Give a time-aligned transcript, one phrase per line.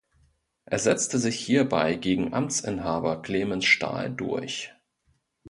[0.65, 4.73] Er setzte sich hierbei gegen Amtsinhaber Clemens Stahl durch.